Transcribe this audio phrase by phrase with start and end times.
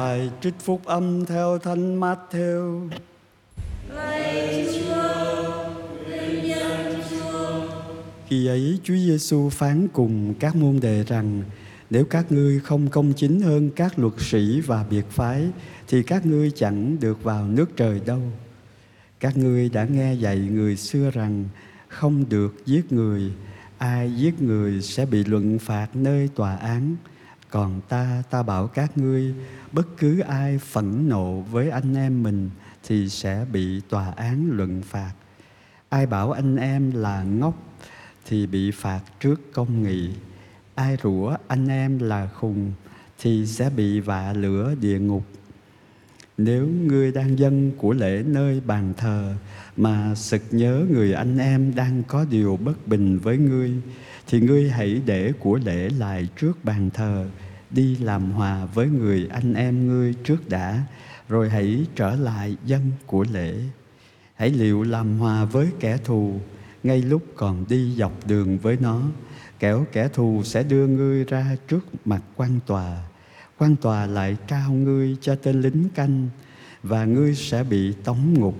[0.00, 2.88] Bài trích phúc âm theo Thánh Matthew.
[8.28, 11.42] Khi ấy Chúa Giêsu phán cùng các môn đệ rằng
[11.90, 15.46] nếu các ngươi không công chính hơn các luật sĩ và biệt phái
[15.88, 18.22] thì các ngươi chẳng được vào nước trời đâu.
[19.20, 21.44] Các ngươi đã nghe dạy người xưa rằng
[21.88, 23.32] không được giết người,
[23.78, 26.96] ai giết người sẽ bị luận phạt nơi tòa án.
[27.50, 29.34] Còn ta, ta bảo các ngươi,
[29.72, 32.50] bất cứ ai phẫn nộ với anh em mình
[32.82, 35.12] thì sẽ bị tòa án luận phạt.
[35.88, 37.54] Ai bảo anh em là ngốc
[38.26, 40.10] thì bị phạt trước công nghị.
[40.74, 42.72] Ai rủa anh em là khùng
[43.18, 45.24] thì sẽ bị vạ lửa địa ngục.
[46.38, 49.34] Nếu ngươi đang dân của lễ nơi bàn thờ
[49.76, 53.72] mà sực nhớ người anh em đang có điều bất bình với ngươi
[54.30, 57.26] thì ngươi hãy để của lễ lại trước bàn thờ,
[57.70, 60.82] đi làm hòa với người anh em ngươi trước đã,
[61.28, 63.54] rồi hãy trở lại dân của lễ.
[64.34, 66.40] Hãy liệu làm hòa với kẻ thù,
[66.82, 69.02] ngay lúc còn đi dọc đường với nó.
[69.58, 72.98] Kẻo kẻ thù sẽ đưa ngươi ra trước mặt quan tòa.
[73.58, 76.28] Quan tòa lại trao ngươi cho tên lính canh,
[76.82, 78.54] và ngươi sẽ bị tống ngục.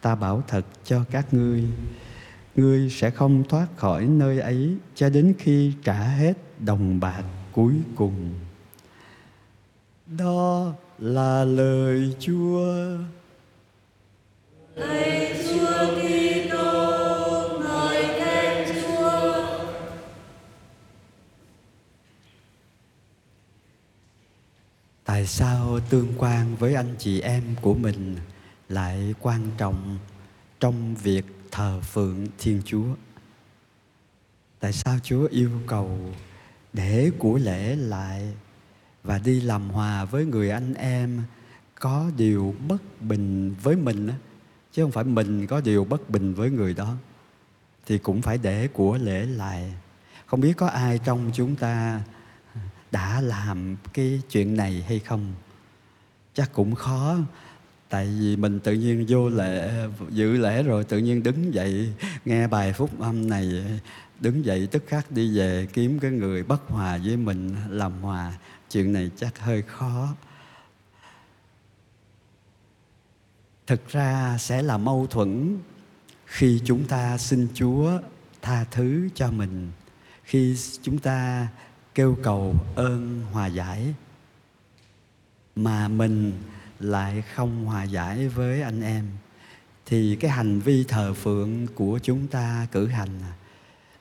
[0.00, 1.64] Ta bảo thật cho các ngươi
[2.56, 7.22] ngươi sẽ không thoát khỏi nơi ấy cho đến khi trả hết đồng bạc
[7.52, 8.34] cuối cùng
[10.06, 12.74] đó là lời chúa
[14.74, 19.34] Lạy Chúa Kitô, ngợi khen Chúa.
[25.04, 28.16] tại sao tương quan với anh chị em của mình
[28.68, 29.98] lại quan trọng
[30.60, 32.94] trong việc thờ phượng thiên chúa.
[34.60, 35.98] Tại sao chúa yêu cầu
[36.72, 38.32] để của lễ lại
[39.02, 41.22] và đi làm hòa với người anh em
[41.80, 44.10] có điều bất bình với mình
[44.72, 46.94] chứ không phải mình có điều bất bình với người đó,
[47.86, 49.74] thì cũng phải để của lễ lại.
[50.26, 52.02] Không biết có ai trong chúng ta
[52.90, 55.34] đã làm cái chuyện này hay không?
[56.34, 57.16] Chắc cũng khó
[57.92, 61.92] tại vì mình tự nhiên vô lễ, dự lễ rồi tự nhiên đứng dậy,
[62.24, 63.64] nghe bài phúc âm này,
[64.20, 68.32] đứng dậy tức khắc đi về kiếm cái người bất hòa với mình làm hòa.
[68.70, 70.08] Chuyện này chắc hơi khó.
[73.66, 75.58] Thực ra sẽ là mâu thuẫn
[76.26, 78.00] khi chúng ta xin chúa
[78.42, 79.70] tha thứ cho mình,
[80.24, 81.48] khi chúng ta
[81.94, 83.94] kêu cầu ơn hòa giải.
[85.56, 86.32] Mà mình
[86.82, 89.06] lại không hòa giải với anh em,
[89.86, 93.20] thì cái hành vi thờ phượng của chúng ta cử hành,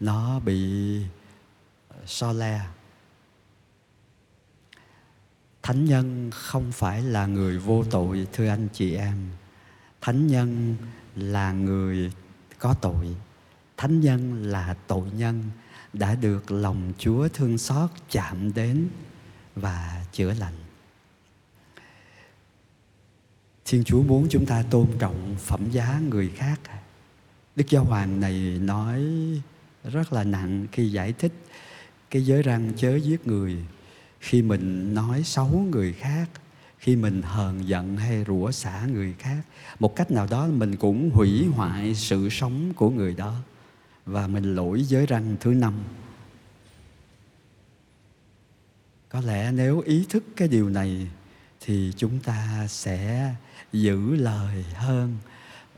[0.00, 1.02] nó bị
[1.88, 2.60] ờ, so le.
[5.62, 9.16] Thánh nhân không phải là người vô tội, thưa anh chị em.
[10.00, 10.76] Thánh nhân
[11.16, 12.12] là người
[12.58, 13.16] có tội.
[13.76, 15.42] Thánh nhân là tội nhân
[15.92, 18.88] đã được lòng chúa thương xót chạm đến
[19.56, 20.67] và chữa lành
[23.70, 26.60] thiên chúa muốn chúng ta tôn trọng phẩm giá người khác.
[27.56, 29.02] Đức giáo hoàng này nói
[29.84, 31.32] rất là nặng khi giải thích
[32.10, 33.56] cái giới răng chớ giết người.
[34.20, 36.26] Khi mình nói xấu người khác,
[36.78, 39.42] khi mình hờn giận hay rủa xả người khác,
[39.80, 43.34] một cách nào đó mình cũng hủy hoại sự sống của người đó.
[44.06, 45.74] Và mình lỗi giới răng thứ năm.
[49.08, 51.08] Có lẽ nếu ý thức cái điều này
[51.60, 53.34] thì chúng ta sẽ
[53.72, 55.16] giữ lời hơn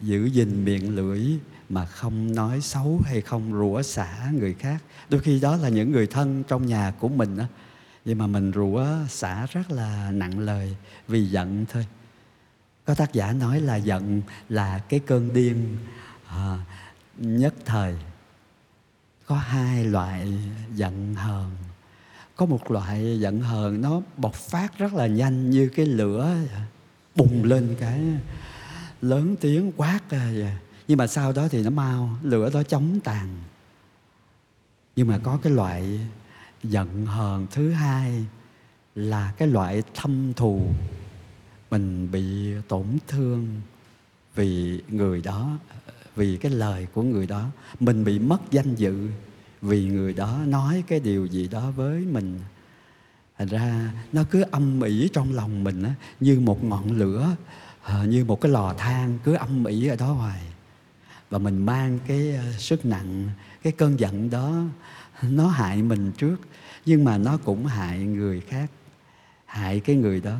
[0.00, 4.82] giữ gìn miệng lưỡi mà không nói xấu hay không rủa xả người khác.
[5.08, 7.46] Đôi khi đó là những người thân trong nhà của mình á.
[8.04, 10.76] Nhưng mà mình rủa xả rất là nặng lời
[11.08, 11.86] vì giận thôi.
[12.84, 15.76] Có tác giả nói là giận là cái cơn điên
[16.26, 16.58] à,
[17.16, 17.96] nhất thời.
[19.26, 20.38] Có hai loại
[20.74, 21.50] giận hờn
[22.38, 26.36] có một loại giận hờn, nó bộc phát rất là nhanh như cái lửa
[27.16, 28.00] bùng lên cái
[29.02, 30.52] lớn tiếng quát à, vậy.
[30.88, 33.28] Nhưng mà sau đó thì nó mau, lửa đó chống tàn.
[34.96, 36.00] Nhưng mà có cái loại
[36.62, 38.24] giận hờn thứ hai
[38.94, 40.62] là cái loại thâm thù.
[41.70, 43.60] Mình bị tổn thương
[44.34, 45.58] vì người đó,
[46.16, 47.46] vì cái lời của người đó.
[47.80, 49.08] Mình bị mất danh dự
[49.62, 52.40] vì người đó nói cái điều gì đó với mình.
[53.38, 57.36] Thành ra nó cứ âm ỉ trong lòng mình á, như một ngọn lửa
[57.82, 60.42] ờ, như một cái lò than cứ âm ỉ ở đó hoài.
[61.30, 63.28] Và mình mang cái ờ, sức nặng
[63.62, 64.64] cái cơn giận đó
[65.22, 66.36] nó hại mình trước
[66.86, 68.70] nhưng mà nó cũng hại người khác
[69.46, 70.36] hại cái người đó.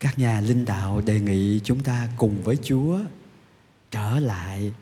[0.00, 3.00] Các nhà linh đạo đề nghị chúng ta cùng với chúa
[3.90, 4.72] trở lại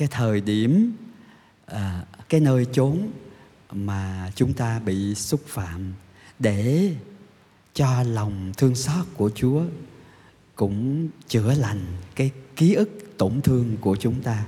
[0.00, 0.92] cái thời điểm
[1.66, 3.10] à, cái nơi chốn
[3.72, 5.92] mà chúng ta bị xúc phạm
[6.38, 6.90] để
[7.74, 9.62] cho lòng thương xót của chúa
[10.54, 11.80] cũng chữa lành
[12.14, 14.46] cái ký ức tổn thương của chúng ta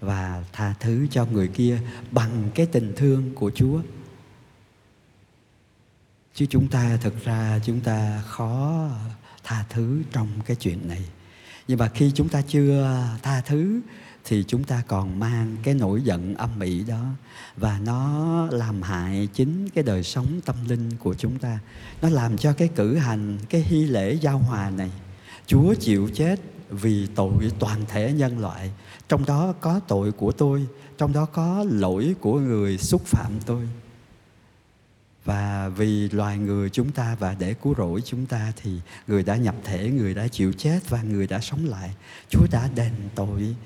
[0.00, 1.78] và tha thứ cho người kia
[2.10, 3.80] bằng cái tình thương của chúa.
[6.34, 8.88] Chứ chúng ta thực ra chúng ta khó
[9.44, 11.04] tha thứ trong cái chuyện này
[11.68, 13.80] nhưng mà khi chúng ta chưa tha thứ
[14.24, 17.04] thì chúng ta còn mang cái nỗi giận âm ỉ đó.
[17.56, 21.58] Và nó làm hại chính cái đời sống tâm linh của chúng ta.
[22.02, 24.90] Nó làm cho cái cử hành, cái hy lễ giao hòa này,
[25.46, 28.70] chúa chịu chết vì tội toàn thể nhân loại.
[29.08, 30.66] Trong đó có tội của tôi,
[30.98, 33.68] trong đó có lỗi của người xúc phạm tôi
[35.28, 39.36] và vì loài người chúng ta và để cứu rỗi chúng ta thì người đã
[39.36, 41.94] nhập thể, người đã chịu chết và người đã sống lại.
[42.28, 43.56] Chúa đã đền tội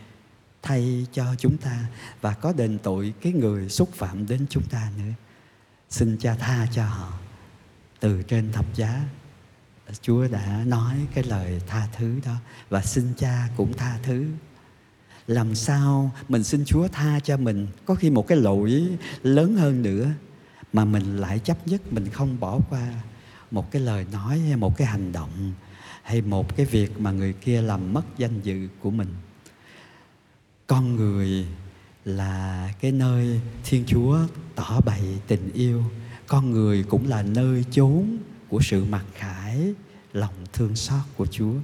[0.63, 1.87] thay cho chúng ta
[2.21, 5.13] và có đền tội cái người xúc phạm đến chúng ta nữa.
[5.91, 7.13] Xin cha tha cho họ
[8.01, 9.05] từ trên thập giá.
[10.01, 12.35] Chúa đã nói cái lời tha thứ đó
[12.69, 14.27] và xin cha cũng tha thứ.
[15.27, 17.67] Làm sao mình xin chúa tha cho mình?
[17.85, 18.89] Có khi một cái lỗi
[19.23, 20.13] lớn hơn nữa
[20.73, 22.93] mà mình lại chấp nhất mình không bỏ qua
[23.51, 25.53] một cái lời nói hay một cái hành động
[26.03, 29.09] hay một cái việc mà người kia làm mất danh dự của mình.
[30.67, 31.47] Con người
[32.05, 34.19] là cái nơi thiên chúa
[34.55, 35.85] tỏ bày tình yêu.
[36.27, 38.19] Con người cũng là nơi chốn
[38.49, 39.75] của sự mặc khải
[40.13, 41.55] lòng thương xót của chúa.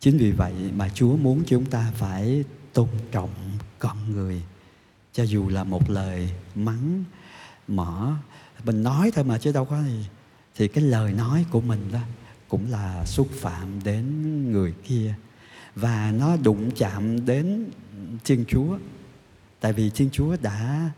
[0.00, 3.30] Chính vì vậy mà chúa muốn chúng ta phải tôn trọng
[3.78, 4.42] con người,
[5.12, 7.04] cho dù là một lời mắng
[7.68, 8.14] mở
[8.64, 10.06] mình nói thôi mà chứ đâu có gì
[10.56, 12.00] thì cái lời nói của mình đó
[12.48, 14.04] cũng là xúc phạm đến
[14.52, 15.14] người kia
[15.74, 17.70] và nó đụng chạm đến
[18.24, 18.78] Thiên Chúa.
[19.60, 20.90] Tại vì Thiên Chúa đã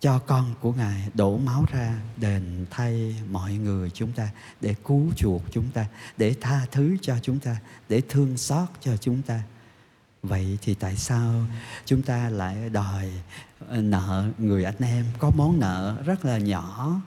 [0.00, 4.28] cho con của Ngài đổ máu ra đền thay mọi người chúng ta
[4.60, 5.86] để cứu chuộc chúng ta,
[6.16, 7.56] để tha thứ cho chúng ta,
[7.88, 9.42] để thương xót cho chúng ta.
[10.22, 11.46] Vậy thì tại sao
[11.84, 13.10] chúng ta lại đòi
[13.68, 15.06] ờ, nợ người anh em?
[15.18, 17.00] Có món nợ rất là nhỏ.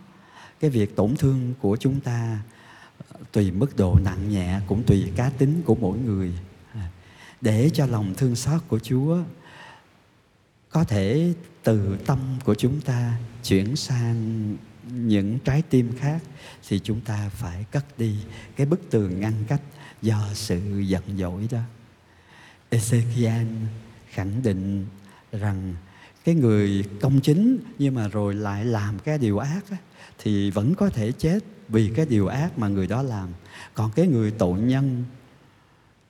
[0.59, 2.39] Cái việc tổn thương của chúng ta
[3.09, 6.33] ờ, tùy mức độ nặng nhẹ cũng tùy cá tính của mỗi người.
[6.73, 6.89] À,
[7.41, 9.17] để cho lòng thương xót của Chúa
[10.69, 11.33] có thể
[11.63, 14.55] từ tâm của chúng ta chuyển sang
[14.91, 16.23] những trái tim khác,
[16.67, 18.15] thì chúng ta phải cất đi
[18.55, 19.61] cái bức tường ngăn cách
[20.01, 21.59] do sự giận dỗi đó.
[22.75, 23.45] Ezekiel
[24.09, 24.85] khẳng định
[25.31, 25.75] rằng
[26.25, 29.77] cái người công chính nhưng mà rồi lại làm cái điều ác á,
[30.17, 33.29] thì vẫn có thể chết vì cái điều ác mà người đó làm.
[33.73, 35.03] Còn cái người tội nhân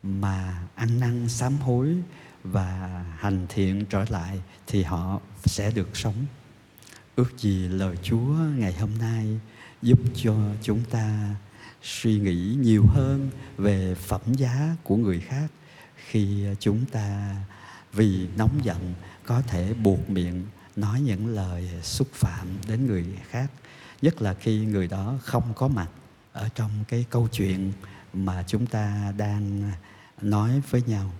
[0.03, 1.95] mà ăn năn sám hối
[2.43, 6.25] và hành thiện trở lại thì họ sẽ được sống.
[7.15, 9.39] Ước gì lời chúa ngày hôm nay
[9.81, 11.35] giúp cho chúng ta
[11.83, 15.47] suy nghĩ nhiều hơn về phẩm giá của người khác
[16.09, 17.35] khi chúng ta
[17.93, 18.93] vì nóng giận
[19.25, 23.51] có thể buộc miệng nói những lời xúc phạm đến người khác
[24.01, 25.89] nhất là khi người đó không có mặt
[26.33, 27.71] ở trong cái câu chuyện
[28.13, 29.71] mà chúng ta đang
[30.21, 31.11] nói với nhau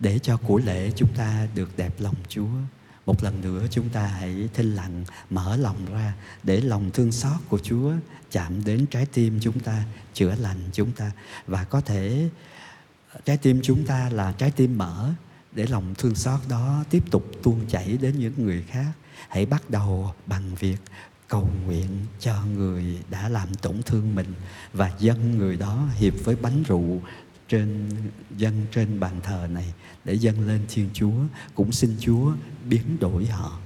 [0.00, 2.48] để cho của lễ chúng ta được đẹp lòng Chúa.
[3.06, 7.40] Một lần nữa chúng ta hãy thinh lặng mở lòng ra để lòng thương xót
[7.48, 7.92] của Chúa
[8.30, 9.82] chạm đến trái tim chúng ta,
[10.14, 11.12] chữa lành chúng ta
[11.46, 12.28] và có thể
[13.24, 15.10] trái tim chúng ta là trái tim mở
[15.52, 18.92] để lòng thương xót đó tiếp tục tuôn chảy đến những người khác.
[19.28, 20.78] Hãy bắt đầu bằng việc
[21.28, 21.88] cầu nguyện
[22.20, 24.34] cho người đã làm tổn thương mình
[24.72, 27.00] và dâng người đó hiệp với bánh rượu
[27.48, 27.90] trên
[28.36, 31.14] dân trên bàn thờ này để dâng lên Thiên Chúa
[31.54, 32.32] cũng xin Chúa
[32.64, 33.58] biến đổi họ